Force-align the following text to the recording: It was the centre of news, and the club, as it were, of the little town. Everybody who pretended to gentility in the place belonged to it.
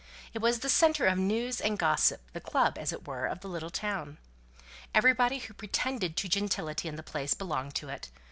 It 0.33 0.41
was 0.41 0.61
the 0.61 0.67
centre 0.67 1.05
of 1.05 1.19
news, 1.19 1.61
and 1.61 1.77
the 1.77 2.41
club, 2.43 2.79
as 2.79 2.91
it 2.91 3.07
were, 3.07 3.27
of 3.27 3.41
the 3.41 3.47
little 3.47 3.69
town. 3.69 4.17
Everybody 4.95 5.37
who 5.37 5.53
pretended 5.53 6.17
to 6.17 6.27
gentility 6.27 6.87
in 6.87 6.95
the 6.95 7.03
place 7.03 7.35
belonged 7.35 7.75
to 7.75 7.89
it. 7.89 8.09